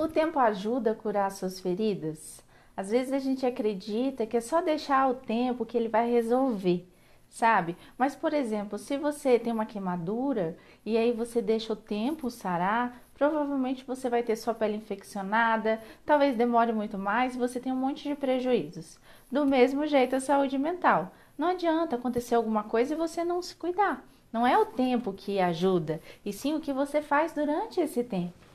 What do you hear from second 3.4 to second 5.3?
acredita que é só deixar o